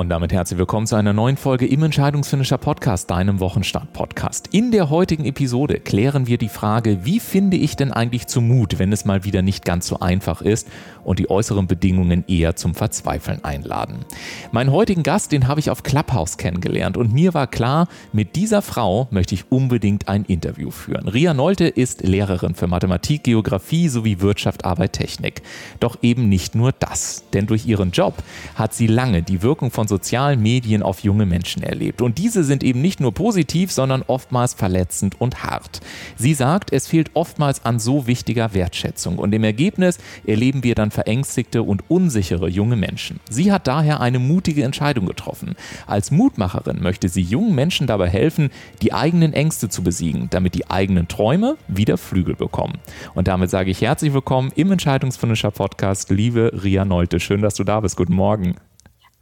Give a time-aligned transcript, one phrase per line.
[0.00, 4.48] Und damit herzlich willkommen zu einer neuen Folge im Entscheidungsfinisher Podcast, deinem Wochenstart-Podcast.
[4.50, 8.78] In der heutigen Episode klären wir die Frage, wie finde ich denn eigentlich zu Mut,
[8.78, 10.68] wenn es mal wieder nicht ganz so einfach ist
[11.04, 14.06] und die äußeren Bedingungen eher zum Verzweifeln einladen.
[14.52, 18.62] Meinen heutigen Gast, den habe ich auf Clubhouse kennengelernt und mir war klar, mit dieser
[18.62, 21.08] Frau möchte ich unbedingt ein Interview führen.
[21.08, 25.42] Ria Nolte ist Lehrerin für Mathematik, Geografie sowie Wirtschaft, Arbeit, Technik.
[25.78, 28.14] Doch eben nicht nur das, denn durch ihren Job
[28.54, 32.00] hat sie lange die Wirkung von sozialen Medien auf junge Menschen erlebt.
[32.00, 35.80] Und diese sind eben nicht nur positiv, sondern oftmals verletzend und hart.
[36.16, 39.18] Sie sagt, es fehlt oftmals an so wichtiger Wertschätzung.
[39.18, 43.20] Und im Ergebnis erleben wir dann verängstigte und unsichere junge Menschen.
[43.28, 45.56] Sie hat daher eine mutige Entscheidung getroffen.
[45.86, 48.48] Als Mutmacherin möchte sie jungen Menschen dabei helfen,
[48.80, 52.78] die eigenen Ängste zu besiegen, damit die eigenen Träume wieder Flügel bekommen.
[53.14, 57.20] Und damit sage ich herzlich willkommen im Entscheidungsfinisher Podcast, liebe Ria Neute.
[57.20, 57.96] Schön, dass du da bist.
[57.96, 58.54] Guten Morgen.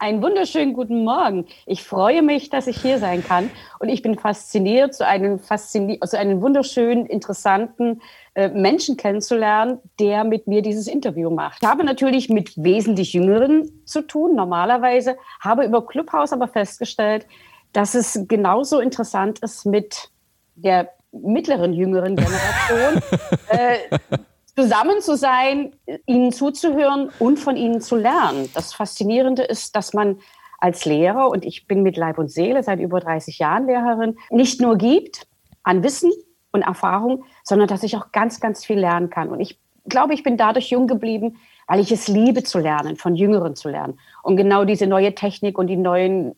[0.01, 1.45] Einen wunderschönen guten Morgen.
[1.65, 5.97] Ich freue mich, dass ich hier sein kann und ich bin fasziniert, so einen, faszini
[5.99, 8.01] also einen wunderschönen, interessanten
[8.33, 11.61] äh, Menschen kennenzulernen, der mit mir dieses Interview macht.
[11.61, 17.27] Ich habe natürlich mit wesentlich Jüngeren zu tun, normalerweise, habe über Clubhouse aber festgestellt,
[17.73, 20.11] dass es genauso interessant ist mit
[20.55, 23.03] der mittleren, jüngeren Generation.
[23.49, 24.17] äh,
[24.59, 25.73] zusammen zu sein,
[26.05, 28.49] ihnen zuzuhören und von ihnen zu lernen.
[28.53, 30.19] Das Faszinierende ist, dass man
[30.57, 34.59] als Lehrer, und ich bin mit Leib und Seele seit über 30 Jahren Lehrerin, nicht
[34.59, 35.27] nur gibt
[35.63, 36.11] an Wissen
[36.51, 39.29] und Erfahrung, sondern dass ich auch ganz, ganz viel lernen kann.
[39.29, 41.37] Und ich glaube, ich bin dadurch jung geblieben,
[41.67, 43.97] weil ich es liebe zu lernen, von Jüngeren zu lernen.
[44.23, 46.35] Und genau diese neue Technik und die neuen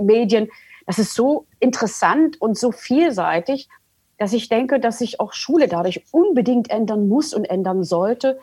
[0.00, 0.48] Medien,
[0.86, 3.68] das ist so interessant und so vielseitig
[4.18, 8.38] dass ich denke, dass sich auch Schule dadurch unbedingt ändern muss und ändern sollte,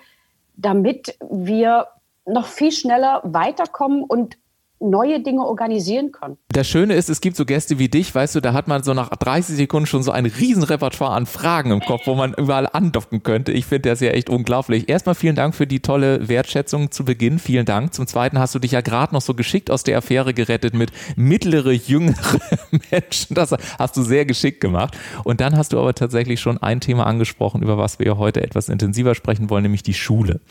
[0.55, 1.87] damit wir
[2.25, 4.37] noch viel schneller weiterkommen und
[4.81, 6.37] neue Dinge organisieren können.
[6.49, 8.93] Das Schöne ist, es gibt so Gäste wie dich, weißt du, da hat man so
[8.93, 13.23] nach 30 Sekunden schon so ein Riesenrepertoire an Fragen im Kopf, wo man überall andocken
[13.23, 13.51] könnte.
[13.51, 14.89] Ich finde das ja echt unglaublich.
[14.89, 17.39] Erstmal vielen Dank für die tolle Wertschätzung zu Beginn.
[17.39, 17.93] Vielen Dank.
[17.93, 20.91] Zum Zweiten hast du dich ja gerade noch so geschickt aus der Affäre gerettet mit
[21.15, 22.39] mittlere, jüngere
[22.91, 23.35] Menschen.
[23.35, 24.97] Das hast du sehr geschickt gemacht.
[25.23, 28.69] Und dann hast du aber tatsächlich schon ein Thema angesprochen, über was wir heute etwas
[28.69, 30.41] intensiver sprechen wollen, nämlich die Schule.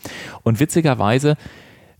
[0.43, 1.37] Und witzigerweise,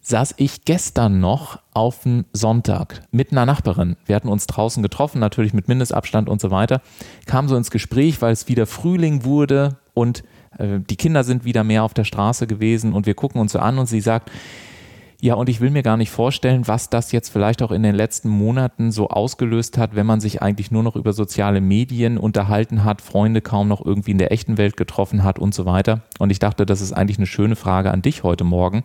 [0.01, 3.95] saß ich gestern noch auf dem Sonntag mit einer Nachbarin.
[4.05, 6.81] Wir hatten uns draußen getroffen, natürlich mit Mindestabstand und so weiter.
[7.25, 10.23] Kam so ins Gespräch, weil es wieder Frühling wurde und
[10.57, 13.59] äh, die Kinder sind wieder mehr auf der Straße gewesen und wir gucken uns so
[13.59, 14.31] an und sie sagt,
[15.21, 17.95] ja, und ich will mir gar nicht vorstellen, was das jetzt vielleicht auch in den
[17.95, 22.83] letzten Monaten so ausgelöst hat, wenn man sich eigentlich nur noch über soziale Medien unterhalten
[22.83, 26.01] hat, Freunde kaum noch irgendwie in der echten Welt getroffen hat und so weiter.
[26.19, 28.83] Und ich dachte, das ist eigentlich eine schöne Frage an dich heute Morgen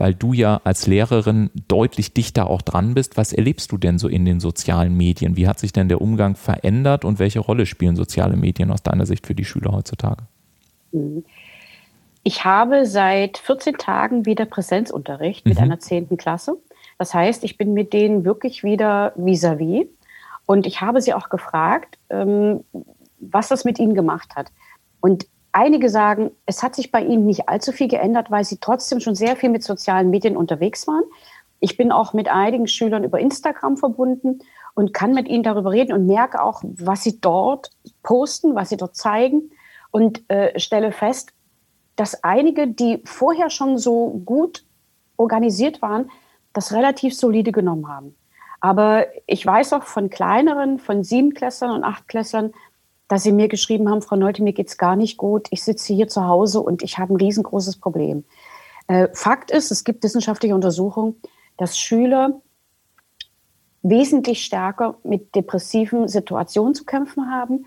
[0.00, 3.18] weil du ja als Lehrerin deutlich dichter auch dran bist.
[3.18, 5.36] Was erlebst du denn so in den sozialen Medien?
[5.36, 9.04] Wie hat sich denn der Umgang verändert und welche Rolle spielen soziale Medien aus deiner
[9.04, 10.24] Sicht für die Schüler heutzutage?
[10.92, 11.22] Mhm.
[12.22, 15.50] Ich habe seit 14 Tagen wieder Präsenzunterricht mhm.
[15.50, 16.16] mit einer 10.
[16.16, 16.56] Klasse.
[16.98, 19.84] Das heißt, ich bin mit denen wirklich wieder vis-à-vis.
[19.84, 19.88] -vis.
[20.46, 22.64] Und ich habe sie auch gefragt, ähm,
[23.18, 24.48] was das mit ihnen gemacht hat.
[25.00, 29.00] Und Einige sagen, es hat sich bei ihnen nicht allzu viel geändert, weil sie trotzdem
[29.00, 31.02] schon sehr viel mit sozialen Medien unterwegs waren.
[31.58, 34.40] Ich bin auch mit einigen Schülern über Instagram verbunden
[34.74, 37.70] und kann mit ihnen darüber reden und merke auch, was sie dort
[38.04, 39.50] posten, was sie dort zeigen
[39.90, 41.32] und äh, stelle fest,
[42.00, 44.64] dass einige, die vorher schon so gut
[45.18, 46.10] organisiert waren,
[46.54, 48.16] das relativ solide genommen haben.
[48.58, 52.54] Aber ich weiß auch von kleineren, von Siebenklässlern und Achtklässlern,
[53.08, 56.08] dass sie mir geschrieben haben, Frau Neute, mir geht's gar nicht gut, ich sitze hier
[56.08, 58.24] zu Hause und ich habe ein riesengroßes Problem.
[58.86, 61.20] Äh, Fakt ist, es gibt wissenschaftliche Untersuchungen,
[61.58, 62.40] dass Schüler
[63.82, 67.66] wesentlich stärker mit depressiven Situationen zu kämpfen haben.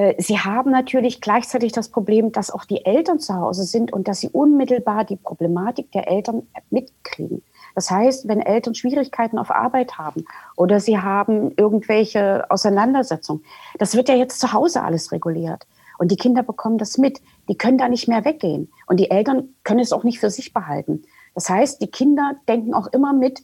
[0.00, 4.08] Äh, sie haben natürlich gleichzeitig das Problem, dass auch die Eltern zu Hause sind und
[4.08, 7.42] dass sie unmittelbar die Problematik der Eltern mitkriegen.
[7.74, 10.24] Das heißt, wenn Eltern Schwierigkeiten auf Arbeit haben
[10.56, 13.44] oder sie haben irgendwelche Auseinandersetzungen,
[13.78, 15.66] das wird ja jetzt zu Hause alles reguliert.
[15.98, 17.20] Und die Kinder bekommen das mit.
[17.50, 18.72] Die können da nicht mehr weggehen.
[18.86, 21.02] Und die Eltern können es auch nicht für sich behalten.
[21.34, 23.42] Das heißt, die Kinder denken auch immer mit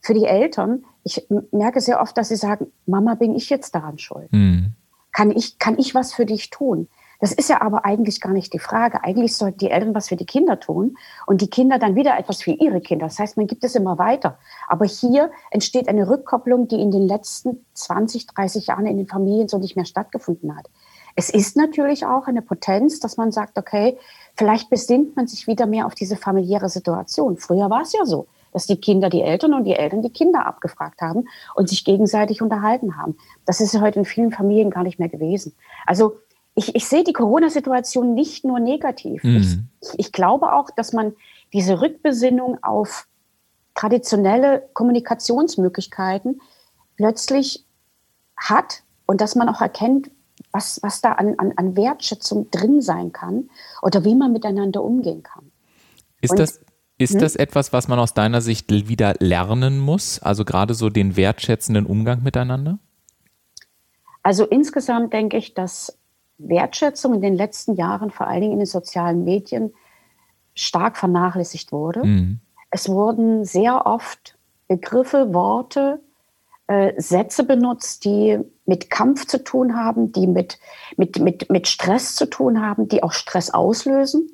[0.00, 0.84] für die Eltern.
[1.04, 4.32] Ich merke sehr oft, dass sie sagen, Mama, bin ich jetzt daran schuld?
[4.32, 4.74] Mhm.
[5.12, 6.88] Kann ich, kann ich was für dich tun?
[7.22, 9.04] Das ist ja aber eigentlich gar nicht die Frage.
[9.04, 12.42] Eigentlich sollten die Eltern was für die Kinder tun und die Kinder dann wieder etwas
[12.42, 13.06] für ihre Kinder.
[13.06, 14.40] Das heißt, man gibt es immer weiter.
[14.66, 19.46] Aber hier entsteht eine Rückkopplung, die in den letzten 20, 30 Jahren in den Familien
[19.46, 20.68] so nicht mehr stattgefunden hat.
[21.14, 23.96] Es ist natürlich auch eine Potenz, dass man sagt, okay,
[24.34, 27.36] vielleicht besinnt man sich wieder mehr auf diese familiäre Situation.
[27.36, 28.26] Früher war es ja so.
[28.52, 32.42] Dass die Kinder die Eltern und die Eltern die Kinder abgefragt haben und sich gegenseitig
[32.42, 33.16] unterhalten haben.
[33.46, 35.54] Das ist ja heute in vielen Familien gar nicht mehr gewesen.
[35.86, 36.16] Also
[36.54, 39.24] ich, ich sehe die Corona-Situation nicht nur negativ.
[39.24, 39.68] Mhm.
[39.80, 41.14] Ich, ich glaube auch, dass man
[41.52, 43.06] diese Rückbesinnung auf
[43.74, 46.40] traditionelle Kommunikationsmöglichkeiten
[46.96, 47.64] plötzlich
[48.36, 50.10] hat und dass man auch erkennt,
[50.50, 53.48] was, was da an, an, an Wertschätzung drin sein kann
[53.80, 55.50] oder wie man miteinander umgehen kann.
[56.20, 56.60] Ist das,
[57.02, 57.20] ist hm?
[57.20, 60.20] das etwas, was man aus deiner Sicht wieder lernen muss?
[60.20, 62.78] Also gerade so den wertschätzenden Umgang miteinander?
[64.22, 65.98] Also insgesamt denke ich, dass
[66.38, 69.72] Wertschätzung in den letzten Jahren, vor allen Dingen in den sozialen Medien,
[70.54, 72.04] stark vernachlässigt wurde.
[72.04, 72.40] Mhm.
[72.70, 74.36] Es wurden sehr oft
[74.68, 76.00] Begriffe, Worte,
[76.66, 80.58] äh, Sätze benutzt, die mit Kampf zu tun haben, die mit,
[80.96, 84.30] mit, mit, mit Stress zu tun haben, die auch Stress auslösen.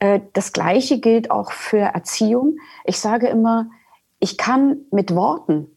[0.00, 2.58] Äh, das Gleiche gilt auch für Erziehung.
[2.84, 3.70] Ich sage immer,
[4.18, 5.68] ich kann mit Worten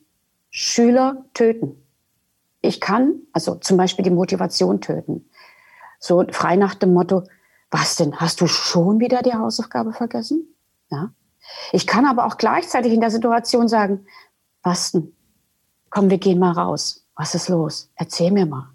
[0.49, 1.77] Schüler töten.
[2.61, 5.29] Ich kann also zum Beispiel die Motivation töten.
[5.99, 7.23] So frei nach dem Motto,
[7.69, 10.47] was denn, hast du schon wieder die Hausaufgabe vergessen?
[10.89, 11.11] Ja.
[11.71, 14.05] Ich kann aber auch gleichzeitig in der Situation sagen,
[14.61, 15.13] was denn?
[15.89, 17.05] Komm, wir gehen mal raus.
[17.15, 17.91] Was ist los?
[17.95, 18.69] Erzähl mir mal.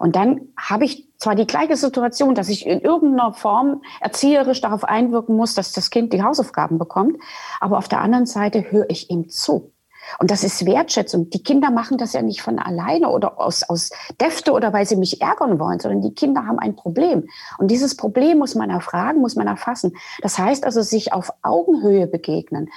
[0.00, 4.84] Und dann habe ich zwar die gleiche Situation, dass ich in irgendeiner Form erzieherisch darauf
[4.84, 7.16] einwirken muss, dass das Kind die Hausaufgaben bekommt,
[7.60, 9.72] aber auf der anderen Seite höre ich ihm zu.
[10.18, 11.30] Und das ist Wertschätzung.
[11.30, 13.88] Die Kinder machen das ja nicht von alleine oder aus, aus
[14.20, 17.26] Defte oder weil sie mich ärgern wollen, sondern die Kinder haben ein Problem.
[17.56, 19.96] Und dieses Problem muss man erfragen, muss man erfassen.
[20.20, 22.68] Das heißt also, sich auf Augenhöhe begegnen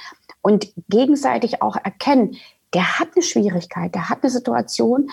[0.41, 2.37] und gegenseitig auch erkennen,
[2.73, 5.09] der hat eine Schwierigkeit, der hat eine Situation,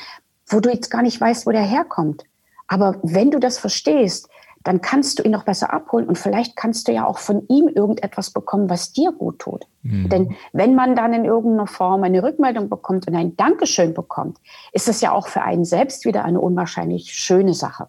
[0.46, 2.24] wo du jetzt gar nicht weißt, wo der herkommt.
[2.66, 4.28] Aber wenn du das verstehst,
[4.64, 7.68] dann kannst du ihn noch besser abholen und vielleicht kannst du ja auch von ihm
[7.68, 9.66] irgendetwas bekommen, was dir gut tut.
[9.82, 10.08] Mhm.
[10.08, 14.38] Denn wenn man dann in irgendeiner Form eine Rückmeldung bekommt und ein Dankeschön bekommt,
[14.72, 17.88] ist das ja auch für einen selbst wieder eine unwahrscheinlich schöne Sache.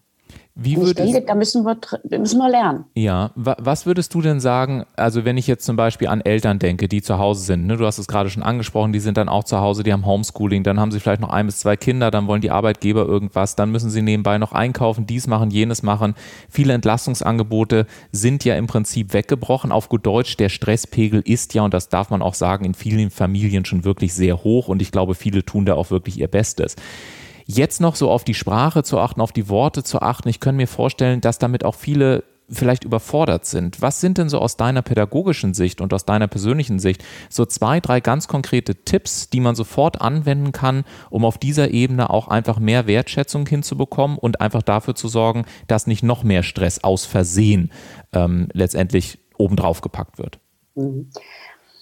[0.58, 1.76] Wie ich denke, da müssen wir,
[2.18, 2.86] müssen wir lernen.
[2.94, 6.88] Ja, was würdest du denn sagen, also wenn ich jetzt zum Beispiel an Eltern denke,
[6.88, 7.76] die zu Hause sind, ne?
[7.76, 10.62] du hast es gerade schon angesprochen, die sind dann auch zu Hause, die haben Homeschooling,
[10.62, 13.70] dann haben sie vielleicht noch ein bis zwei Kinder, dann wollen die Arbeitgeber irgendwas, dann
[13.70, 16.14] müssen sie nebenbei noch einkaufen, dies machen, jenes machen.
[16.48, 19.72] Viele Entlastungsangebote sind ja im Prinzip weggebrochen.
[19.72, 23.10] Auf gut Deutsch, der Stresspegel ist ja, und das darf man auch sagen, in vielen
[23.10, 26.76] Familien schon wirklich sehr hoch und ich glaube, viele tun da auch wirklich ihr Bestes.
[27.46, 30.28] Jetzt noch so auf die Sprache zu achten, auf die Worte zu achten.
[30.28, 33.82] Ich kann mir vorstellen, dass damit auch viele vielleicht überfordert sind.
[33.82, 37.80] Was sind denn so aus deiner pädagogischen Sicht und aus deiner persönlichen Sicht so zwei,
[37.80, 42.58] drei ganz konkrete Tipps, die man sofort anwenden kann, um auf dieser Ebene auch einfach
[42.58, 47.72] mehr Wertschätzung hinzubekommen und einfach dafür zu sorgen, dass nicht noch mehr Stress aus Versehen
[48.12, 50.38] ähm, letztendlich obendrauf gepackt wird?
[50.74, 51.10] Mhm.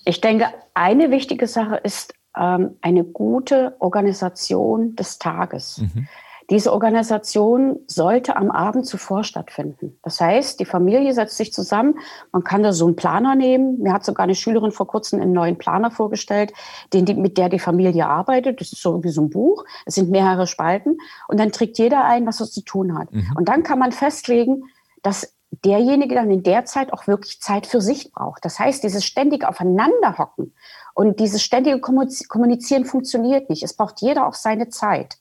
[0.06, 5.78] Ich denke, eine wichtige Sache ist ähm, eine gute Organisation des Tages.
[5.78, 6.08] Mhm.
[6.50, 9.98] Diese Organisation sollte am Abend zuvor stattfinden.
[10.02, 11.98] Das heißt, die Familie setzt sich zusammen.
[12.32, 13.80] Man kann da so einen Planer nehmen.
[13.80, 16.52] Mir hat sogar eine Schülerin vor kurzem einen neuen Planer vorgestellt,
[16.92, 18.60] den die, mit der die Familie arbeitet.
[18.60, 19.64] Das ist so wie so ein Buch.
[19.86, 20.98] Es sind mehrere Spalten.
[21.28, 23.10] Und dann trägt jeder ein, was er zu tun hat.
[23.12, 23.32] Mhm.
[23.36, 24.64] Und dann kann man festlegen,
[25.02, 25.34] dass
[25.64, 28.44] derjenige dann in der Zeit auch wirklich Zeit für sich braucht.
[28.44, 30.52] Das heißt, dieses ständige Aufeinanderhocken
[30.94, 33.64] und dieses ständige Kommunizieren funktioniert nicht.
[33.64, 35.18] Es braucht jeder auch seine Zeit.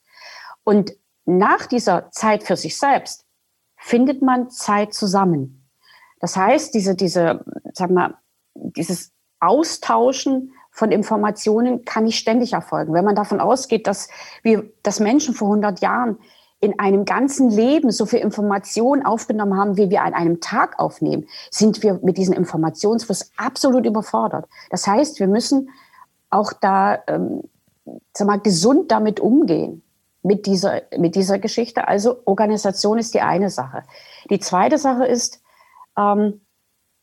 [0.62, 3.26] Und nach dieser Zeit für sich selbst
[3.76, 5.68] findet man Zeit zusammen.
[6.20, 8.14] Das heißt, diese, diese, sag mal,
[8.54, 12.94] dieses Austauschen von Informationen kann nicht ständig erfolgen.
[12.94, 14.08] Wenn man davon ausgeht, dass
[14.42, 16.18] wir, dass Menschen vor 100 Jahren
[16.64, 21.26] in einem ganzen Leben so viel Information aufgenommen haben, wie wir an einem Tag aufnehmen,
[21.50, 24.46] sind wir mit diesem Informationsfluss absolut überfordert.
[24.70, 25.68] Das heißt, wir müssen
[26.30, 27.42] auch da ähm,
[28.14, 29.82] sag mal, gesund damit umgehen,
[30.22, 31.86] mit dieser, mit dieser Geschichte.
[31.86, 33.82] Also Organisation ist die eine Sache.
[34.30, 35.42] Die zweite Sache ist,
[35.98, 36.40] ähm,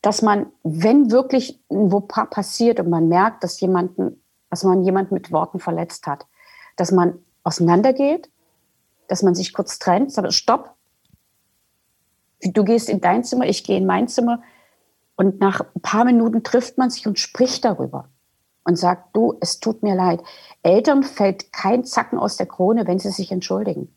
[0.01, 5.13] dass man, wenn wirklich ein Fauxpas passiert und man merkt, dass, jemanden, dass man jemanden
[5.13, 6.25] mit Worten verletzt hat,
[6.77, 8.30] dass man auseinandergeht,
[9.11, 10.73] dass man sich kurz trennt, sagt, stopp,
[12.41, 14.41] du gehst in dein Zimmer, ich gehe in mein Zimmer.
[15.15, 18.07] Und nach ein paar Minuten trifft man sich und spricht darüber
[18.63, 20.23] und sagt, du, es tut mir leid.
[20.63, 23.93] Eltern fällt kein Zacken aus der Krone, wenn sie sich entschuldigen.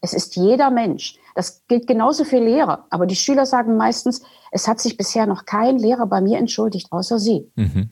[0.00, 1.18] Es ist jeder Mensch.
[1.34, 2.86] Das gilt genauso für Lehrer.
[2.88, 6.90] Aber die Schüler sagen meistens, es hat sich bisher noch kein Lehrer bei mir entschuldigt,
[6.90, 7.52] außer sie.
[7.54, 7.90] Mhm.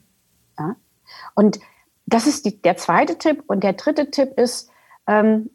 [0.59, 0.77] Ja?
[1.35, 1.61] Und
[2.07, 3.45] das ist die, der zweite Tipp.
[3.47, 4.71] Und der dritte Tipp ist,
[5.07, 5.51] ähm,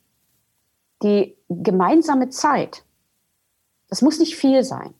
[1.04, 2.84] die gemeinsame Zeit,
[3.90, 4.94] das muss nicht viel sein.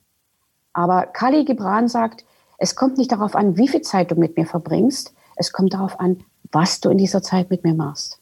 [0.72, 2.24] Aber Kali Gibran sagt,
[2.58, 5.14] es kommt nicht darauf an, wie viel Zeit du mit mir verbringst.
[5.36, 8.20] Es kommt darauf an, was du in dieser Zeit mit mir machst.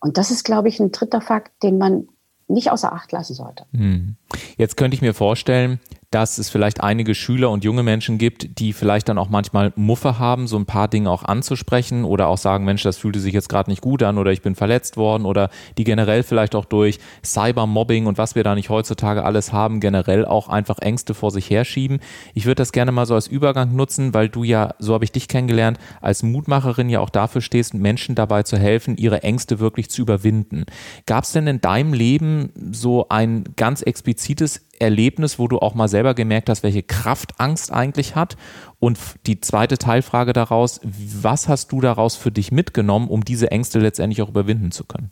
[0.00, 2.08] Und das ist, glaube ich, ein dritter Fakt, den man
[2.46, 3.66] nicht außer Acht lassen sollte.
[3.72, 4.16] Hm.
[4.56, 5.80] Jetzt könnte ich mir vorstellen,
[6.10, 10.18] dass es vielleicht einige Schüler und junge Menschen gibt, die vielleicht dann auch manchmal Muffe
[10.18, 13.50] haben, so ein paar Dinge auch anzusprechen oder auch sagen, Mensch, das fühlte sich jetzt
[13.50, 16.98] gerade nicht gut an oder ich bin verletzt worden oder die generell vielleicht auch durch
[17.22, 21.50] Cybermobbing und was wir da nicht heutzutage alles haben, generell auch einfach Ängste vor sich
[21.50, 22.00] herschieben.
[22.32, 25.12] Ich würde das gerne mal so als Übergang nutzen, weil du ja, so habe ich
[25.12, 29.90] dich kennengelernt, als Mutmacherin ja auch dafür stehst, Menschen dabei zu helfen, ihre Ängste wirklich
[29.90, 30.64] zu überwinden.
[31.04, 35.88] Gab es denn in deinem Leben so ein ganz explizites Erlebnis, wo du auch mal
[35.88, 38.36] selber gemerkt hast, welche Kraft Angst eigentlich hat?
[38.78, 43.78] Und die zweite Teilfrage daraus, was hast du daraus für dich mitgenommen, um diese Ängste
[43.78, 45.10] letztendlich auch überwinden zu können?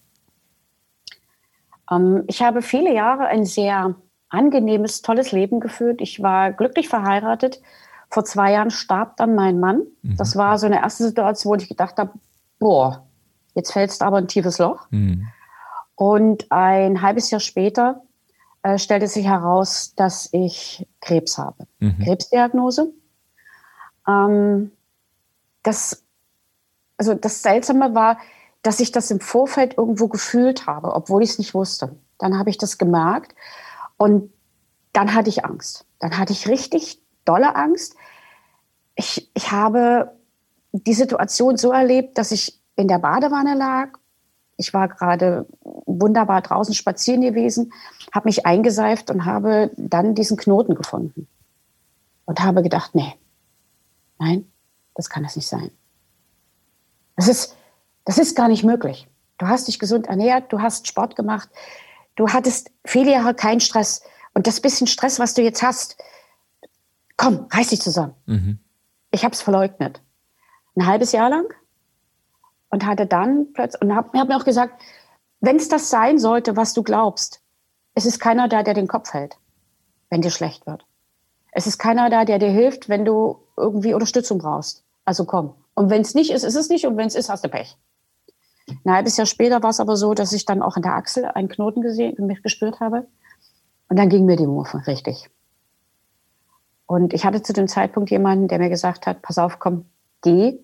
[1.91, 3.95] Ähm, ich habe viele Jahre ein sehr
[4.29, 6.01] angenehmes, tolles Leben geführt.
[6.01, 7.61] Ich war glücklich verheiratet.
[8.11, 9.83] Vor zwei Jahren starb dann mein Mann.
[10.03, 10.17] Mhm.
[10.17, 12.13] Das war so eine erste Situation, wo ich gedacht habe,
[12.59, 13.07] boah,
[13.55, 14.87] jetzt fällst du aber ein tiefes Loch.
[14.91, 15.27] Mhm.
[15.95, 18.03] Und ein halbes Jahr später
[18.67, 21.69] äh, stellte sich heraus, dass ich Krebs habe.
[21.79, 22.01] Mhm.
[22.03, 22.93] Krebsdiagnose.
[24.09, 24.73] Ähm,
[25.63, 26.03] das,
[26.97, 28.19] also das Seltsame war,
[28.63, 31.95] dass ich das im Vorfeld irgendwo gefühlt habe, obwohl ich es nicht wusste.
[32.19, 33.37] Dann habe ich das gemerkt
[33.99, 34.33] und
[34.93, 35.87] dann hatte ich Angst.
[36.01, 37.95] Dann hatte ich richtig dolle Angst.
[38.97, 40.11] Ich, ich habe
[40.73, 43.91] die Situation so erlebt, dass ich in der Badewanne lag.
[44.57, 45.47] Ich war gerade
[46.01, 47.73] wunderbar draußen spazieren gewesen,
[48.13, 51.29] habe mich eingeseift und habe dann diesen Knoten gefunden.
[52.25, 53.15] Und habe gedacht, nee,
[54.19, 54.51] nein,
[54.95, 55.71] das kann es nicht sein.
[57.17, 57.57] Das ist,
[58.05, 59.09] das ist gar nicht möglich.
[59.39, 61.49] Du hast dich gesund ernährt, du hast Sport gemacht,
[62.17, 64.03] du hattest viele Jahre keinen Stress.
[64.35, 65.97] Und das bisschen Stress, was du jetzt hast,
[67.17, 68.15] komm, reiß dich zusammen.
[68.27, 68.59] Mhm.
[69.11, 70.03] Ich habe es verleugnet.
[70.75, 71.47] Ein halbes Jahr lang
[72.71, 74.83] und hatte dann plötzlich, und habe hab mir auch gesagt,
[75.41, 77.41] wenn es das sein sollte, was du glaubst,
[77.95, 79.37] es ist keiner da, der den Kopf hält,
[80.11, 80.85] wenn dir schlecht wird.
[81.53, 84.85] Es ist keiner da, der dir hilft, wenn du irgendwie Unterstützung brauchst.
[85.05, 85.55] Also komm.
[85.75, 86.87] Und wenn es nicht ist, ist es nicht.
[86.87, 87.77] Und wenn es ist, hast du Pech.
[88.85, 91.25] Ein halbes Jahr später war es aber so, dass ich dann auch in der Achsel
[91.25, 93.07] einen Knoten gesehen, mich gespürt habe.
[93.89, 95.31] Und dann ging mir die Murfe richtig.
[96.87, 99.87] Und ich hatte zu dem Zeitpunkt jemanden, der mir gesagt hat, pass auf, komm,
[100.23, 100.59] geh.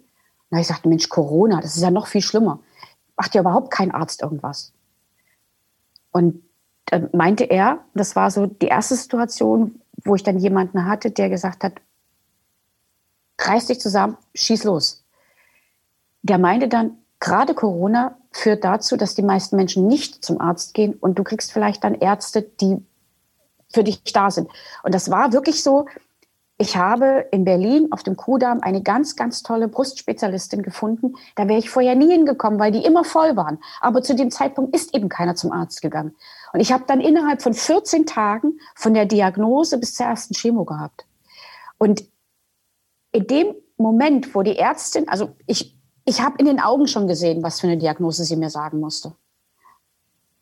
[0.50, 2.60] Und ich sagte, Mensch, Corona, das ist ja noch viel schlimmer
[3.16, 4.72] macht ja überhaupt kein Arzt irgendwas.
[6.12, 6.42] Und
[6.86, 11.28] dann meinte er, das war so die erste Situation, wo ich dann jemanden hatte, der
[11.28, 11.74] gesagt hat,
[13.40, 15.04] reiß dich zusammen, schieß los.
[16.22, 20.94] Der meinte dann, gerade Corona führt dazu, dass die meisten Menschen nicht zum Arzt gehen
[20.94, 22.84] und du kriegst vielleicht dann Ärzte, die
[23.72, 24.50] für dich da sind.
[24.82, 25.86] Und das war wirklich so,
[26.62, 31.16] ich habe in Berlin auf dem Kudamm eine ganz, ganz tolle Brustspezialistin gefunden.
[31.34, 33.58] Da wäre ich vorher nie hingekommen, weil die immer voll waren.
[33.80, 36.14] Aber zu dem Zeitpunkt ist eben keiner zum Arzt gegangen.
[36.52, 40.64] Und ich habe dann innerhalb von 14 Tagen von der Diagnose bis zur ersten Chemo
[40.64, 41.04] gehabt.
[41.78, 42.04] Und
[43.10, 47.42] in dem Moment, wo die Ärztin, also ich, ich habe in den Augen schon gesehen,
[47.42, 49.16] was für eine Diagnose sie mir sagen musste.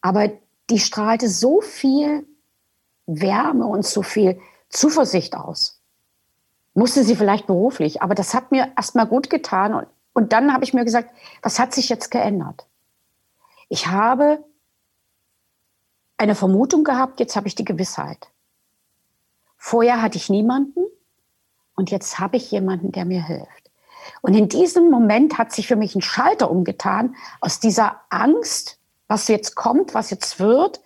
[0.02, 0.30] Aber
[0.68, 2.26] die strahlte so viel
[3.06, 5.79] Wärme und so viel Zuversicht aus
[6.74, 9.74] musste sie vielleicht beruflich, aber das hat mir erstmal gut getan.
[9.74, 11.10] Und, und dann habe ich mir gesagt,
[11.42, 12.66] was hat sich jetzt geändert?
[13.68, 14.44] Ich habe
[16.16, 18.28] eine Vermutung gehabt, jetzt habe ich die Gewissheit.
[19.56, 20.84] Vorher hatte ich niemanden
[21.74, 23.70] und jetzt habe ich jemanden, der mir hilft.
[24.22, 27.16] Und in diesem Moment hat sich für mich ein Schalter umgetan.
[27.40, 30.80] Aus dieser Angst, was jetzt kommt, was jetzt wird,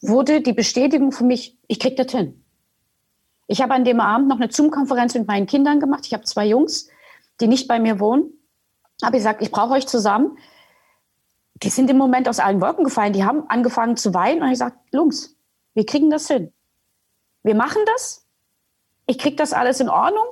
[0.00, 2.41] wurde die Bestätigung für mich, ich krieg das hin.
[3.52, 6.06] Ich habe an dem Abend noch eine Zoom-Konferenz mit meinen Kindern gemacht.
[6.06, 6.88] Ich habe zwei Jungs,
[7.38, 8.32] die nicht bei mir wohnen.
[9.02, 10.38] Habe gesagt, ich brauche euch zusammen.
[11.62, 13.12] Die sind im Moment aus allen Wolken gefallen.
[13.12, 15.36] Die haben angefangen zu weinen und ich gesagt, Jungs,
[15.74, 16.50] wir kriegen das hin.
[17.42, 18.26] Wir machen das.
[19.06, 20.24] Ich kriege das alles in Ordnung.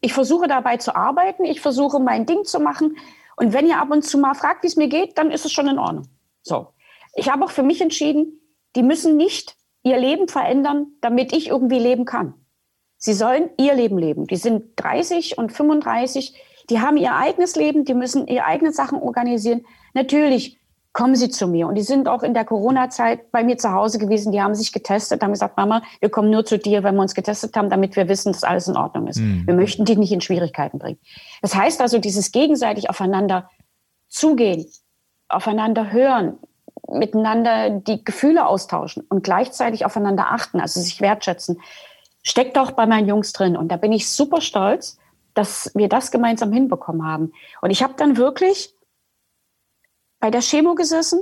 [0.00, 1.44] Ich versuche dabei zu arbeiten.
[1.44, 2.96] Ich versuche mein Ding zu machen.
[3.36, 5.52] Und wenn ihr ab und zu mal fragt, wie es mir geht, dann ist es
[5.52, 6.08] schon in Ordnung.
[6.42, 6.72] So.
[7.14, 8.40] Ich habe auch für mich entschieden,
[8.74, 12.34] die müssen nicht ihr Leben verändern, damit ich irgendwie leben kann.
[12.96, 14.26] Sie sollen ihr Leben leben.
[14.26, 16.34] Die sind 30 und 35,
[16.70, 19.64] die haben ihr eigenes Leben, die müssen ihre eigenen Sachen organisieren.
[19.94, 20.60] Natürlich
[20.92, 21.66] kommen sie zu mir.
[21.66, 24.30] Und die sind auch in der Corona-Zeit bei mir zu Hause gewesen.
[24.30, 27.14] Die haben sich getestet, haben gesagt, Mama, wir kommen nur zu dir, wenn wir uns
[27.14, 29.18] getestet haben, damit wir wissen, dass alles in Ordnung ist.
[29.18, 29.46] Mhm.
[29.46, 30.98] Wir möchten dich nicht in Schwierigkeiten bringen.
[31.40, 33.48] Das heißt also, dieses gegenseitig aufeinander
[34.08, 34.66] zugehen,
[35.28, 36.38] aufeinander hören,
[36.98, 41.60] miteinander die Gefühle austauschen und gleichzeitig aufeinander achten, also sich wertschätzen,
[42.22, 43.56] steckt auch bei meinen Jungs drin.
[43.56, 44.98] Und da bin ich super stolz,
[45.34, 47.32] dass wir das gemeinsam hinbekommen haben.
[47.60, 48.74] Und ich habe dann wirklich
[50.20, 51.20] bei der Chemo gesessen,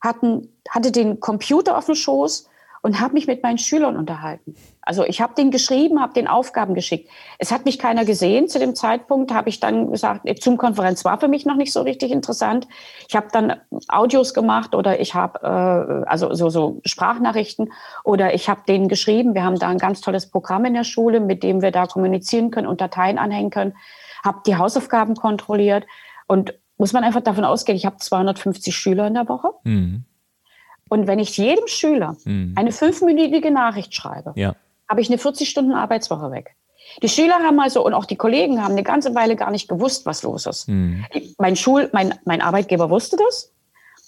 [0.00, 2.48] hatten, hatte den Computer auf dem Schoß
[2.86, 4.54] und habe mich mit meinen Schülern unterhalten.
[4.80, 7.10] Also ich habe den geschrieben, habe den Aufgaben geschickt.
[7.40, 8.46] Es hat mich keiner gesehen.
[8.46, 12.12] Zu dem Zeitpunkt habe ich dann gesagt, Zoom-Konferenz war für mich noch nicht so richtig
[12.12, 12.68] interessant.
[13.08, 13.56] Ich habe dann
[13.88, 17.72] Audios gemacht oder ich habe äh, also so, so Sprachnachrichten
[18.04, 19.34] oder ich habe denen geschrieben.
[19.34, 22.52] Wir haben da ein ganz tolles Programm in der Schule, mit dem wir da kommunizieren
[22.52, 23.74] können und Dateien anhängen können.
[24.24, 25.86] Habe die Hausaufgaben kontrolliert
[26.28, 29.48] und muss man einfach davon ausgehen, ich habe 250 Schüler in der Woche.
[29.64, 30.04] Mhm.
[30.88, 32.54] Und wenn ich jedem Schüler mhm.
[32.56, 34.54] eine fünfminütige Nachricht schreibe, ja.
[34.88, 36.56] habe ich eine 40-Stunden-Arbeitswoche weg.
[37.02, 40.06] Die Schüler haben also und auch die Kollegen haben eine ganze Weile gar nicht gewusst,
[40.06, 40.68] was los ist.
[40.68, 41.04] Mhm.
[41.38, 43.52] Mein Schul, mein, mein Arbeitgeber wusste das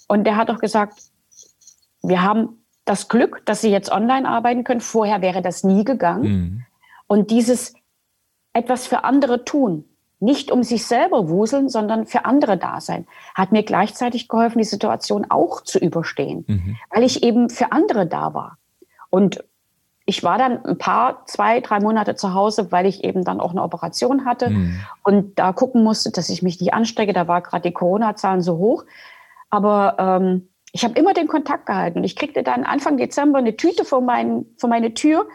[0.07, 1.01] und der hat auch gesagt,
[2.01, 4.81] wir haben das Glück, dass Sie jetzt online arbeiten können.
[4.81, 6.23] Vorher wäre das nie gegangen.
[6.23, 6.65] Mhm.
[7.07, 7.73] Und dieses
[8.53, 9.88] etwas für andere tun,
[10.19, 14.65] nicht um sich selber wuseln, sondern für andere da sein, hat mir gleichzeitig geholfen, die
[14.65, 16.77] Situation auch zu überstehen, mhm.
[16.89, 18.57] weil ich eben für andere da war.
[19.09, 19.43] Und
[20.05, 23.51] ich war dann ein paar, zwei, drei Monate zu Hause, weil ich eben dann auch
[23.51, 24.79] eine Operation hatte mhm.
[25.03, 27.13] und da gucken musste, dass ich mich nicht anstecke.
[27.13, 28.85] Da war gerade die Corona-Zahlen so hoch.
[29.51, 31.99] Aber ähm, ich habe immer den Kontakt gehalten.
[31.99, 35.27] Und ich kriegte dann Anfang Dezember eine Tüte vor, mein, vor meine Tür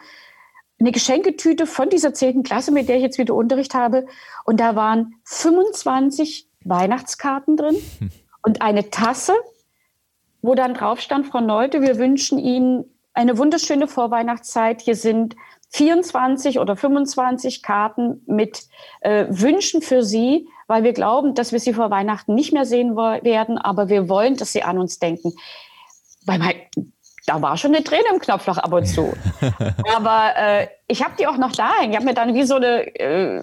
[0.85, 4.07] eine Geschenketüte von dieser zehnten Klasse, mit der ich jetzt wieder Unterricht habe.
[4.45, 7.77] Und da waren 25 Weihnachtskarten drin
[8.43, 9.33] und eine Tasse,
[10.43, 14.83] wo dann drauf stand, Frau Neute, wir wünschen Ihnen eine wunderschöne Vorweihnachtszeit.
[14.83, 15.37] Hier sind
[15.71, 18.65] 24 oder 25 Karten mit
[19.01, 22.95] äh, Wünschen für Sie, weil wir glauben, dass wir Sie vor Weihnachten nicht mehr sehen
[22.95, 25.33] werden, aber wir wollen, dass Sie an uns denken.
[26.27, 26.57] Bei mein,
[27.27, 29.13] da war schon eine Träne im Knopfloch ab und zu.
[29.95, 31.93] Aber äh, ich habe die auch noch da hängen.
[31.93, 33.43] Ich habe mir dann wie so eine äh,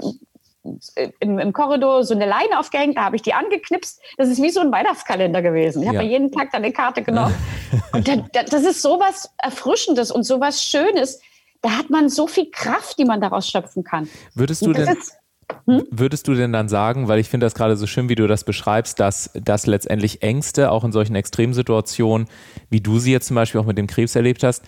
[1.19, 3.99] im, im, Korridor so eine Leine aufgehängt, da habe ich die angeknipst.
[4.17, 5.81] Das ist wie so ein Weihnachtskalender gewesen.
[5.81, 6.03] Ich habe ja.
[6.03, 7.33] mir jeden Tag dann eine Karte genommen.
[7.93, 11.19] und da, da, das ist so was Erfrischendes und so was Schönes.
[11.61, 14.07] Da hat man so viel Kraft, die man daraus schöpfen kann.
[14.35, 15.17] Würdest du denn, ist,
[15.65, 15.83] hm?
[15.91, 18.43] Würdest du denn dann sagen, weil ich finde das gerade so schön, wie du das
[18.43, 22.27] beschreibst, dass, dass letztendlich Ängste auch in solchen Extremsituationen,
[22.69, 24.63] wie du sie jetzt zum Beispiel auch mit dem Krebs erlebt hast,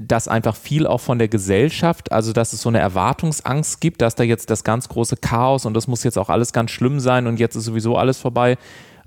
[0.00, 4.14] dass einfach viel auch von der Gesellschaft, also dass es so eine Erwartungsangst gibt, dass
[4.14, 7.26] da jetzt das ganz große Chaos und das muss jetzt auch alles ganz schlimm sein
[7.26, 8.58] und jetzt ist sowieso alles vorbei.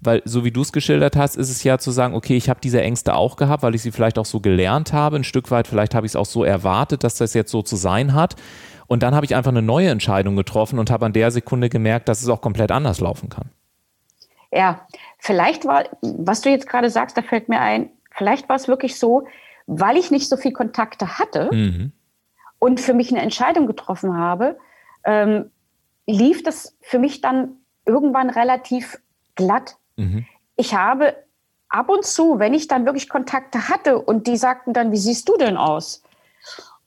[0.06, 2.60] Weil so wie du es geschildert hast, ist es ja zu sagen, okay, ich habe
[2.62, 5.66] diese Ängste auch gehabt, weil ich sie vielleicht auch so gelernt habe, ein Stück weit,
[5.66, 8.36] vielleicht habe ich es auch so erwartet, dass das jetzt so zu sein hat.
[8.88, 12.10] Und dann habe ich einfach eine neue Entscheidung getroffen und habe an der Sekunde gemerkt,
[12.10, 13.50] dass es auch komplett anders laufen kann.
[14.52, 18.68] Ja, vielleicht war, was du jetzt gerade sagst, da fällt mir ein, vielleicht war es
[18.68, 19.26] wirklich so,
[19.66, 21.92] weil ich nicht so viel Kontakte hatte mhm.
[22.60, 24.58] und für mich eine Entscheidung getroffen habe,
[25.06, 25.50] ähm,
[26.06, 27.54] lief das für mich dann
[27.86, 29.00] irgendwann relativ
[29.36, 29.78] glatt.
[29.96, 30.26] Mhm.
[30.56, 31.16] Ich habe
[31.70, 35.28] ab und zu, wenn ich dann wirklich Kontakte hatte und die sagten dann, wie siehst
[35.28, 36.04] du denn aus?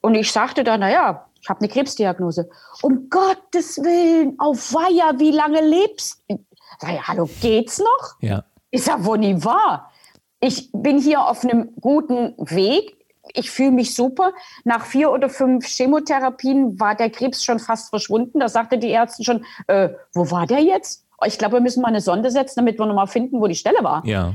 [0.01, 2.51] Und ich sagte dann, naja, ich habe eine Krebsdiagnose.
[2.83, 6.41] Um Gottes Willen, auf Weiher, wie lange lebst du?
[6.81, 8.17] Sag ich, hallo, geht's noch?
[8.19, 8.45] Ja.
[8.73, 9.93] Ist ja wohl nie wahr.
[10.41, 12.97] Ich bin hier auf einem guten Weg.
[13.33, 14.33] Ich fühle mich super.
[14.65, 18.41] Nach vier oder fünf Chemotherapien war der Krebs schon fast verschwunden.
[18.41, 21.07] Da sagte die Ärztin schon, äh, wo war der jetzt?
[21.27, 23.85] Ich glaube, wir müssen mal eine Sonde setzen, damit wir nochmal finden, wo die Stelle
[23.85, 24.05] war.
[24.05, 24.35] Ja.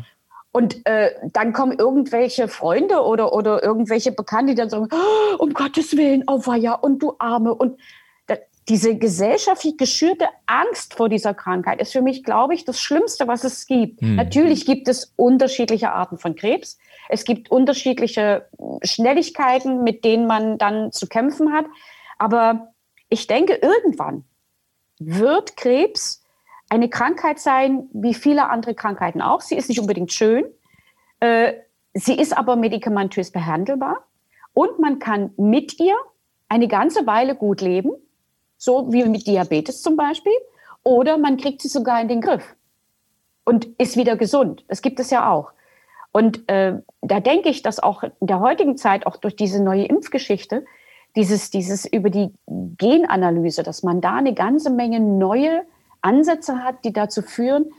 [0.51, 5.53] Und äh, dann kommen irgendwelche Freunde oder, oder irgendwelche Bekannte, die dann sagen, oh, um
[5.53, 7.55] Gottes Willen, oh ja, und du Arme.
[7.55, 7.79] Und
[8.27, 8.35] da,
[8.67, 13.45] diese gesellschaftlich geschürte Angst vor dieser Krankheit ist für mich, glaube ich, das Schlimmste, was
[13.45, 14.01] es gibt.
[14.01, 14.17] Hm.
[14.17, 16.77] Natürlich gibt es unterschiedliche Arten von Krebs.
[17.07, 18.47] Es gibt unterschiedliche
[18.83, 21.65] Schnelligkeiten, mit denen man dann zu kämpfen hat.
[22.17, 22.73] Aber
[23.07, 24.25] ich denke, irgendwann
[24.99, 26.20] wird Krebs
[26.71, 29.41] eine Krankheit sein, wie viele andere Krankheiten auch.
[29.41, 30.45] Sie ist nicht unbedingt schön.
[31.19, 31.53] Äh,
[31.93, 34.07] sie ist aber medikamentös behandelbar.
[34.53, 35.95] Und man kann mit ihr
[36.47, 37.91] eine ganze Weile gut leben,
[38.57, 40.31] so wie mit Diabetes zum Beispiel.
[40.83, 42.55] Oder man kriegt sie sogar in den Griff
[43.43, 44.63] und ist wieder gesund.
[44.69, 45.51] Das gibt es ja auch.
[46.13, 49.83] Und äh, da denke ich, dass auch in der heutigen Zeit, auch durch diese neue
[49.83, 50.63] Impfgeschichte,
[51.17, 55.65] dieses, dieses über die Genanalyse, dass man da eine ganze Menge neue
[56.01, 57.71] Ansätze hat, die dazu führen,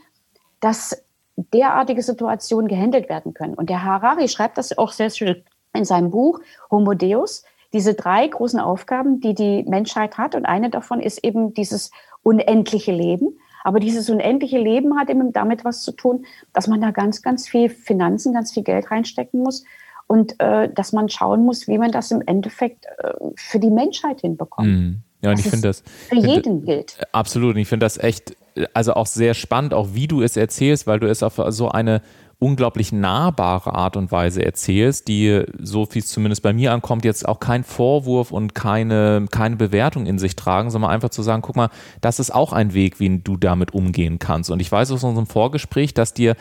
[0.59, 1.03] dass
[1.35, 3.55] derartige Situationen gehandelt werden können.
[3.55, 8.27] Und der Harari schreibt das auch sehr schön in seinem Buch Homo Deus, diese drei
[8.27, 10.35] großen Aufgaben, die die Menschheit hat.
[10.35, 13.37] Und eine davon ist eben dieses unendliche Leben.
[13.63, 17.47] Aber dieses unendliche Leben hat eben damit was zu tun, dass man da ganz, ganz
[17.47, 19.63] viel Finanzen, ganz viel Geld reinstecken muss
[20.05, 24.21] und äh, dass man schauen muss, wie man das im Endeffekt äh, für die Menschheit
[24.21, 24.67] hinbekommt.
[24.67, 25.03] Mhm.
[25.23, 25.83] Ja, und ich finde das.
[26.09, 26.97] Für jeden gilt.
[27.11, 27.55] Absolut.
[27.55, 28.35] Und ich finde das echt,
[28.73, 32.01] also auch sehr spannend, auch wie du es erzählst, weil du es auf so eine
[32.43, 37.25] unglaublich nahbare Art und Weise erzählst, die, so wie es zumindest bei mir ankommt, jetzt
[37.25, 41.55] auch kein Vorwurf und keine, keine Bewertung in sich tragen, sondern einfach zu sagen, guck
[41.55, 41.69] mal,
[42.01, 44.51] das ist auch ein Weg, wie du damit umgehen kannst.
[44.51, 46.35] Und ich weiß aus unserem Vorgespräch, dass dir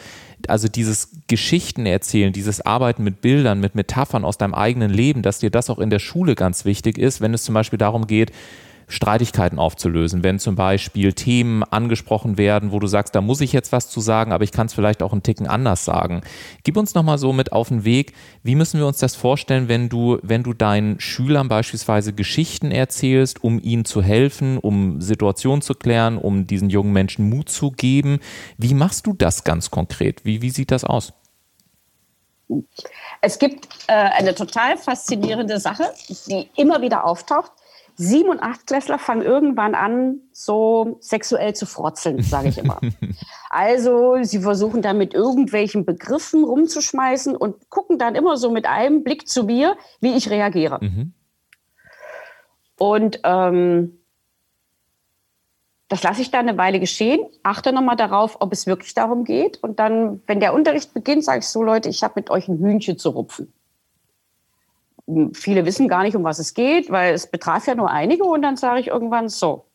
[0.49, 5.39] also dieses Geschichten erzählen, dieses Arbeiten mit Bildern, mit Metaphern aus deinem eigenen Leben, dass
[5.39, 8.33] dir das auch in der Schule ganz wichtig ist, wenn es zum Beispiel darum geht,
[8.93, 13.73] Streitigkeiten aufzulösen, wenn zum Beispiel Themen angesprochen werden, wo du sagst, da muss ich jetzt
[13.73, 16.21] was zu sagen, aber ich kann es vielleicht auch einen Ticken anders sagen.
[16.63, 19.89] Gib uns nochmal so mit auf den Weg, wie müssen wir uns das vorstellen, wenn
[19.89, 25.75] du, wenn du deinen Schülern beispielsweise Geschichten erzählst, um ihnen zu helfen, um Situationen zu
[25.75, 28.21] klären, um diesen jungen Menschen Mut zu geben.
[28.59, 30.27] Wie machst du das ganz konkret?
[30.27, 31.15] Wie, wie sieht das aus?
[33.23, 35.85] Es gibt äh, eine total faszinierende Sache,
[36.29, 37.53] die immer wieder auftaucht.
[37.97, 42.81] Sieben- und Achtklässler fangen irgendwann an, so sexuell zu frotzeln, sage ich immer.
[43.51, 49.05] also sie versuchen dann mit irgendwelchen Begriffen rumzuschmeißen und gucken dann immer so mit einem
[49.05, 50.79] Blick zu mir, wie ich reagiere.
[50.81, 51.13] Mhm.
[52.79, 53.99] Und ähm,
[55.89, 59.63] das lasse ich dann eine Weile geschehen, achte nochmal darauf, ob es wirklich darum geht.
[59.63, 62.59] Und dann, wenn der Unterricht beginnt, sage ich so, Leute, ich habe mit euch ein
[62.59, 63.53] Hühnchen zu rupfen
[65.35, 68.25] viele wissen gar nicht, um was es geht, weil es betraf ja nur einige.
[68.25, 69.67] Und dann sage ich irgendwann so,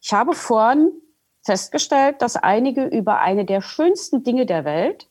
[0.00, 0.92] ich habe vorhin
[1.42, 5.08] festgestellt, dass einige über eine der schönsten Dinge der Welt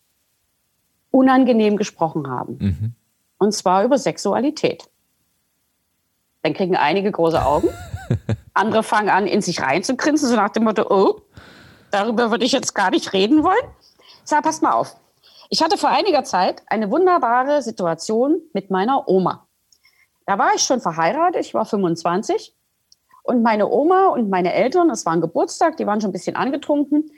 [1.11, 2.57] unangenehm gesprochen haben.
[2.59, 2.95] Mhm.
[3.37, 4.89] Und zwar über Sexualität.
[6.43, 7.69] Dann kriegen einige große Augen,
[8.53, 11.21] andere fangen an, in sich reinzugrinsen, so nach dem Motto, oh,
[11.91, 13.57] darüber würde ich jetzt gar nicht reden wollen.
[14.23, 14.95] Sage, passt mal auf.
[15.49, 19.47] Ich hatte vor einiger Zeit eine wunderbare Situation mit meiner Oma.
[20.25, 22.55] Da war ich schon verheiratet, ich war 25
[23.23, 26.35] und meine Oma und meine Eltern, es war ein Geburtstag, die waren schon ein bisschen
[26.35, 27.11] angetrunken,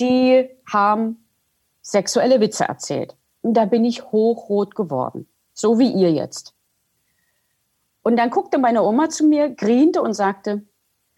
[0.00, 1.24] die haben
[1.82, 3.16] sexuelle Witze erzählt.
[3.42, 6.54] Und da bin ich hochrot geworden, so wie ihr jetzt.
[8.02, 10.62] Und dann guckte meine Oma zu mir, griente und sagte,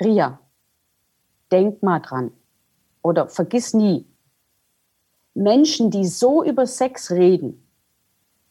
[0.00, 0.40] Ria,
[1.50, 2.32] denk mal dran
[3.02, 4.06] oder vergiss nie,
[5.34, 7.66] Menschen, die so über Sex reden,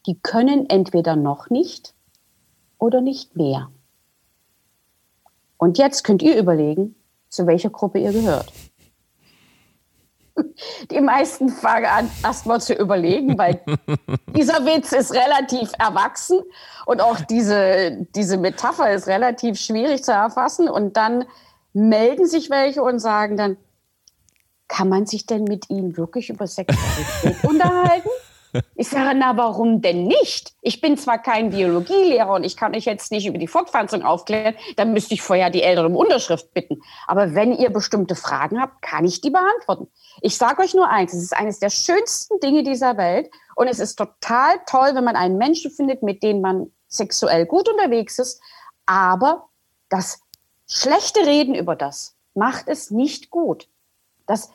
[0.06, 1.94] die können entweder noch nicht
[2.80, 3.70] oder nicht mehr.
[5.56, 6.96] Und jetzt könnt ihr überlegen,
[7.28, 8.52] zu welcher Gruppe ihr gehört.
[10.90, 13.60] Die meisten fangen an, erstmal zu überlegen, weil
[14.34, 16.40] dieser Witz ist relativ erwachsen
[16.86, 20.68] und auch diese, diese Metapher ist relativ schwierig zu erfassen.
[20.68, 21.26] Und dann
[21.72, 23.56] melden sich welche und sagen dann,
[24.66, 28.08] kann man sich denn mit ihnen wirklich über Sexualität unterhalten?
[28.74, 30.54] Ich sage, na, warum denn nicht?
[30.60, 34.54] Ich bin zwar kein Biologielehrer und ich kann euch jetzt nicht über die Fortpflanzung aufklären,
[34.76, 36.80] dann müsste ich vorher die Eltern um Unterschrift bitten.
[37.06, 39.88] Aber wenn ihr bestimmte Fragen habt, kann ich die beantworten.
[40.20, 43.78] Ich sage euch nur eins, es ist eines der schönsten Dinge dieser Welt und es
[43.78, 48.40] ist total toll, wenn man einen Menschen findet, mit dem man sexuell gut unterwegs ist,
[48.86, 49.48] aber
[49.88, 50.20] das
[50.68, 53.68] schlechte Reden über das macht es nicht gut.
[54.26, 54.50] Das,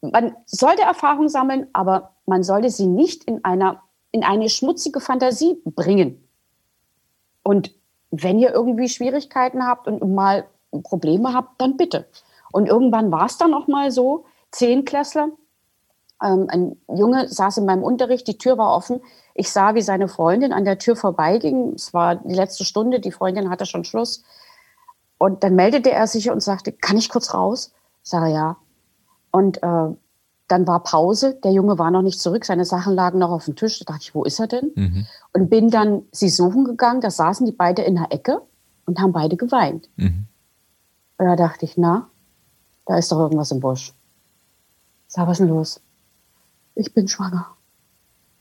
[0.00, 3.82] man sollte Erfahrung sammeln, aber man sollte sie nicht in einer
[4.12, 6.26] in eine schmutzige Fantasie bringen.
[7.42, 7.72] Und
[8.10, 10.46] wenn ihr irgendwie Schwierigkeiten habt und mal
[10.82, 12.08] Probleme habt, dann bitte.
[12.52, 15.28] Und irgendwann war es dann auch mal so, Zehnklässler,
[16.22, 19.00] ähm, ein Junge saß in meinem Unterricht, die Tür war offen.
[19.34, 21.74] Ich sah, wie seine Freundin an der Tür vorbeiging.
[21.74, 24.22] Es war die letzte Stunde, die Freundin hatte schon Schluss.
[25.18, 27.72] Und dann meldete er sich und sagte, kann ich kurz raus?
[28.02, 28.56] Ich sage, ja.
[29.30, 29.88] Und äh,
[30.48, 33.54] dann war Pause, der Junge war noch nicht zurück, seine Sachen lagen noch auf dem
[33.54, 33.78] Tisch.
[33.78, 34.72] Da dachte ich, wo ist er denn?
[34.74, 35.06] Mhm.
[35.32, 38.42] Und bin dann sie suchen gegangen, da saßen die beide in der Ecke
[38.86, 39.88] und haben beide geweint.
[39.96, 40.26] Mhm.
[41.18, 42.08] Und da dachte ich, na,
[42.86, 43.94] da ist doch irgendwas im Busch.
[45.06, 45.80] Sag, was ist denn los?
[46.74, 47.46] Ich bin schwanger.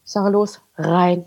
[0.06, 1.26] Ich sage, los, rein.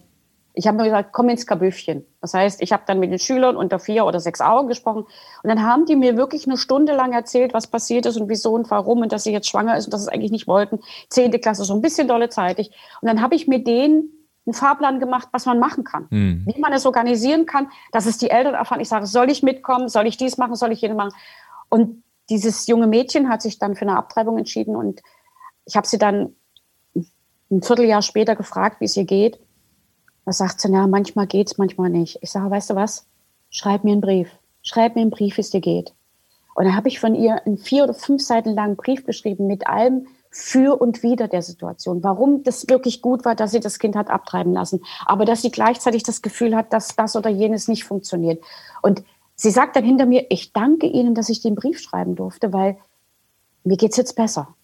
[0.55, 2.05] Ich habe mir gesagt, komm ins Kabüffchen.
[2.21, 5.49] Das heißt, ich habe dann mit den Schülern unter vier oder sechs Augen gesprochen und
[5.49, 8.71] dann haben die mir wirklich eine Stunde lang erzählt, was passiert ist und wieso und
[8.71, 10.81] warum und dass sie jetzt schwanger ist und dass sie es eigentlich nicht wollten.
[11.09, 12.71] Zehnte Klasse, so ein bisschen dolle zeitig.
[13.01, 14.11] Und dann habe ich mit denen
[14.45, 16.45] einen Fahrplan gemacht, was man machen kann, mhm.
[16.47, 18.81] wie man es organisieren kann, dass es die Eltern erfahren.
[18.81, 21.15] Ich sage, soll ich mitkommen, soll ich dies machen, soll ich jenes machen?
[21.69, 25.01] Und dieses junge Mädchen hat sich dann für eine Abtreibung entschieden und
[25.65, 26.35] ich habe sie dann
[27.51, 29.38] ein Vierteljahr später gefragt, wie es ihr geht.
[30.24, 32.18] Da sagt sie, ja, manchmal geht's, manchmal nicht.
[32.22, 33.06] Ich sage, weißt du was?
[33.50, 34.28] Schreib mir einen Brief.
[34.62, 35.92] Schreib mir einen Brief, wie es dir geht.
[36.54, 39.66] Und dann habe ich von ihr einen vier oder fünf Seiten langen Brief geschrieben mit
[39.66, 42.02] allem für und wider der Situation.
[42.02, 44.82] Warum das wirklich gut war, dass sie das Kind hat abtreiben lassen.
[45.04, 48.42] Aber dass sie gleichzeitig das Gefühl hat, dass das oder jenes nicht funktioniert.
[48.80, 49.02] Und
[49.35, 52.78] sie sagt dann hinter mir, ich danke Ihnen, dass ich den Brief schreiben durfte, weil
[53.64, 54.54] mir geht es jetzt besser.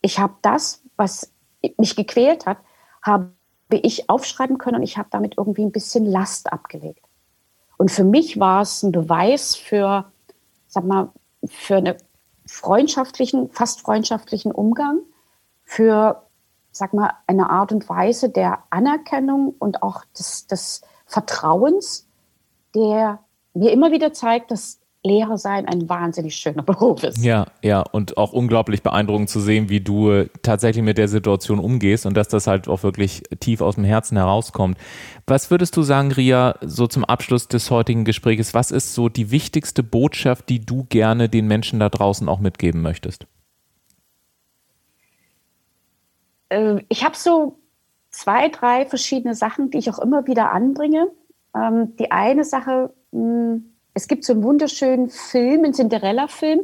[0.00, 1.32] Ich habe das, was
[1.76, 2.58] mich gequält hat,
[3.00, 3.32] habe
[3.76, 7.04] ich aufschreiben können und ich habe damit irgendwie ein bisschen Last abgelegt.
[7.78, 10.04] Und für mich war es ein Beweis für,
[10.68, 11.10] sag mal,
[11.46, 11.96] für einen
[12.46, 15.00] freundschaftlichen, fast freundschaftlichen Umgang,
[15.64, 16.22] für,
[16.70, 22.06] sag mal, eine Art und Weise der Anerkennung und auch des, des Vertrauens,
[22.74, 23.20] der
[23.54, 27.18] mir immer wieder zeigt, dass Lehrer sein ein wahnsinnig schöner Beruf ist.
[27.18, 32.06] Ja, ja, und auch unglaublich beeindruckend zu sehen, wie du tatsächlich mit der Situation umgehst
[32.06, 34.78] und dass das halt auch wirklich tief aus dem Herzen herauskommt.
[35.26, 39.30] Was würdest du sagen, Ria, so zum Abschluss des heutigen Gesprächs, was ist so die
[39.30, 43.26] wichtigste Botschaft, die du gerne den Menschen da draußen auch mitgeben möchtest?
[46.50, 47.58] Ähm, ich habe so
[48.10, 51.08] zwei, drei verschiedene Sachen, die ich auch immer wieder anbringe.
[51.56, 56.60] Ähm, die eine Sache, hm, es gibt so einen wunderschönen Film, einen Cinderella-Film,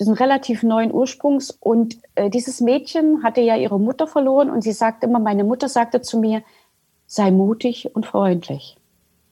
[0.00, 1.50] ein relativ neuen Ursprungs.
[1.50, 5.68] Und äh, dieses Mädchen hatte ja ihre Mutter verloren und sie sagte immer, meine Mutter
[5.68, 6.42] sagte zu mir,
[7.06, 8.76] sei mutig und freundlich.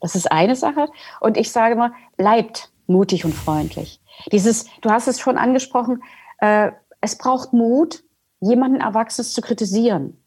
[0.01, 0.89] Das ist eine Sache.
[1.21, 4.01] Und ich sage immer, bleibt mutig und freundlich.
[4.33, 6.03] Dieses, du hast es schon angesprochen,
[6.39, 8.03] äh, es braucht Mut,
[8.41, 10.23] jemanden Erwachsenes zu kritisieren.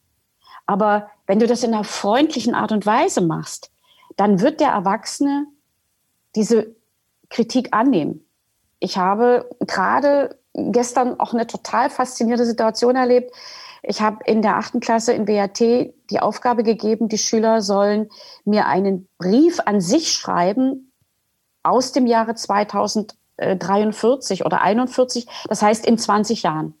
[0.66, 3.70] Aber wenn du das in einer freundlichen Art und Weise machst,
[4.16, 5.46] dann wird der Erwachsene
[6.38, 6.74] diese
[7.30, 8.24] Kritik annehmen.
[8.78, 13.34] Ich habe gerade gestern auch eine total faszinierende Situation erlebt.
[13.82, 18.08] Ich habe in der achten Klasse in BAT die Aufgabe gegeben, die Schüler sollen
[18.44, 20.92] mir einen Brief an sich schreiben
[21.64, 26.74] aus dem Jahre 2043 oder 41, das heißt in 20 Jahren.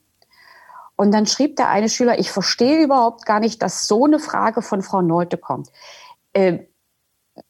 [0.96, 4.62] Und dann schrieb der eine Schüler, ich verstehe überhaupt gar nicht, dass so eine Frage
[4.62, 5.68] von Frau Neute kommt.
[6.32, 6.60] Äh,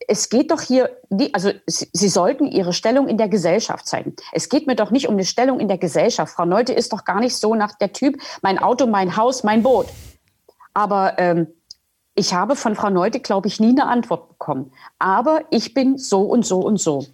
[0.07, 0.91] es geht doch hier,
[1.33, 4.15] also Sie sollten Ihre Stellung in der Gesellschaft zeigen.
[4.33, 6.33] Es geht mir doch nicht um eine Stellung in der Gesellschaft.
[6.33, 9.63] Frau Neute ist doch gar nicht so nach der Typ, mein Auto, mein Haus, mein
[9.63, 9.87] Boot.
[10.75, 11.49] Aber ähm,
[12.15, 14.73] ich habe von Frau Neute, glaube ich, nie eine Antwort bekommen.
[14.99, 17.07] Aber ich bin so und so und so.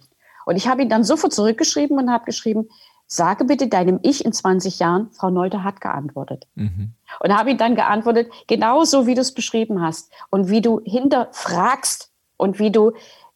[0.45, 2.69] Und ich habe ihn dann sofort zurückgeschrieben und habe geschrieben,
[3.07, 6.47] sage bitte deinem Ich in 20 Jahren, Frau Neute hat geantwortet.
[6.55, 6.93] Mhm.
[7.19, 12.11] Und habe ihn dann geantwortet, genauso wie du es beschrieben hast und wie du hinterfragst,
[12.37, 12.93] und wie du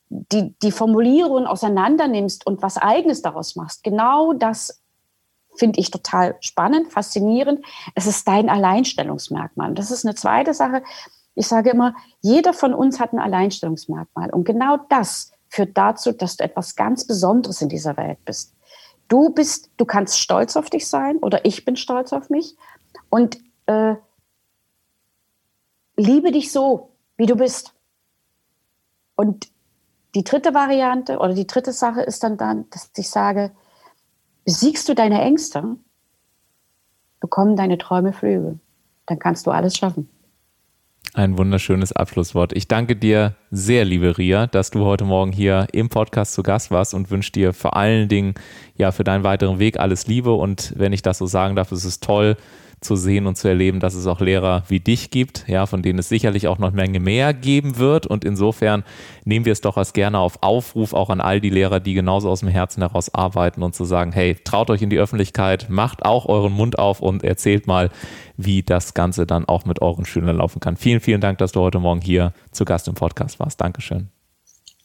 [0.09, 3.83] die, die Formulierung auseinander nimmst und was Eigenes daraus machst.
[3.83, 4.81] Genau das
[5.55, 7.63] finde ich total spannend, faszinierend.
[7.95, 9.73] Es ist dein Alleinstellungsmerkmal.
[9.73, 10.83] Das ist eine zweite Sache.
[11.35, 14.31] Ich sage immer, jeder von uns hat ein Alleinstellungsmerkmal.
[14.31, 18.55] Und genau das führt dazu, dass du etwas ganz Besonderes in dieser Welt bist.
[19.07, 22.55] Du bist, du kannst stolz auf dich sein oder ich bin stolz auf mich
[23.09, 23.95] und äh,
[25.95, 27.73] liebe dich so, wie du bist.
[29.19, 29.49] Und
[30.15, 33.51] die dritte Variante oder die dritte Sache ist dann, dann, dass ich sage,
[34.45, 35.75] besiegst du deine Ängste,
[37.19, 38.59] bekommen deine Träume Flügel.
[39.07, 40.07] Dann kannst du alles schaffen.
[41.13, 42.53] Ein wunderschönes Abschlusswort.
[42.53, 46.71] Ich danke dir sehr, liebe Ria, dass du heute Morgen hier im Podcast zu Gast
[46.71, 48.35] warst und wünsche dir vor allen Dingen
[48.75, 50.31] ja für deinen weiteren Weg alles Liebe.
[50.31, 52.37] Und wenn ich das so sagen darf, ist es toll,
[52.81, 55.99] zu sehen und zu erleben, dass es auch Lehrer wie dich gibt, ja, von denen
[55.99, 58.07] es sicherlich auch noch Menge mehr geben wird.
[58.07, 58.83] Und insofern
[59.25, 62.29] nehmen wir es doch als gerne auf Aufruf auch an all die Lehrer, die genauso
[62.29, 66.05] aus dem Herzen heraus arbeiten und zu sagen, hey, traut euch in die Öffentlichkeit, macht
[66.05, 67.89] auch euren Mund auf und erzählt mal,
[68.37, 70.77] wie das Ganze dann auch mit euren Schülern laufen kann.
[70.77, 73.59] Vielen, vielen Dank, dass du heute Morgen hier zu Gast im Podcast warst.
[73.59, 74.18] Dankeschön.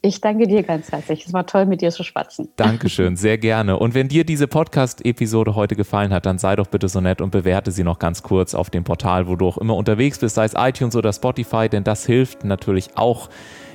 [0.06, 1.24] Ich danke dir ganz herzlich.
[1.26, 2.50] Es war toll, mit dir zu schwatzen.
[2.56, 3.78] Dankeschön, sehr gerne.
[3.78, 7.30] Und wenn dir diese Podcast-Episode heute gefallen hat, dann sei doch bitte so nett und
[7.30, 10.44] bewerte sie noch ganz kurz auf dem Portal, wo du auch immer unterwegs bist, sei
[10.44, 13.30] es iTunes oder Spotify, denn das hilft natürlich auch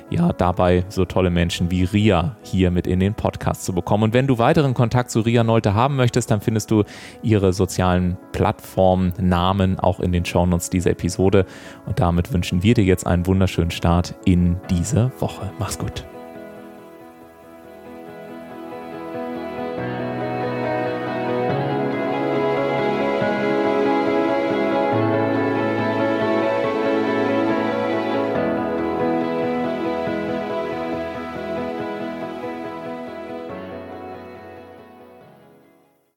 [0.08, 4.04] ja, dabei so tolle Menschen wie Ria hier mit in den Podcast zu bekommen.
[4.04, 6.84] Und wenn du weiteren Kontakt zu Ria Neute haben möchtest, dann findest du
[7.24, 11.44] ihre sozialen Plattformnamen auch in den Shownotes dieser Episode.
[11.86, 15.50] Und damit wünschen wir dir jetzt einen wunderschönen Start in diese Woche.
[15.58, 16.04] Mach's gut.